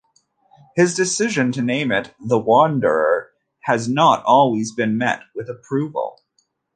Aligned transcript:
His 0.75 0.95
decision 0.95 1.51
to 1.51 1.61
name 1.61 1.91
it 1.91 2.11
"The 2.19 2.39
Wanderer" 2.39 3.29
has 3.65 3.87
not 3.87 4.23
always 4.25 4.73
been 4.73 4.97
met 4.97 5.19
with 5.35 5.47
approval. 5.47 6.17